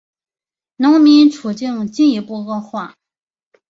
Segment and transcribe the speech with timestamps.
[0.77, 2.95] 农民处境进一步恶化。